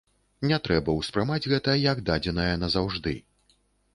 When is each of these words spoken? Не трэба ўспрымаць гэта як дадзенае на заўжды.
Не 0.51 0.57
трэба 0.67 0.93
ўспрымаць 0.99 1.49
гэта 1.51 1.75
як 1.83 2.01
дадзенае 2.09 2.49
на 2.63 2.71
заўжды. 2.77 3.13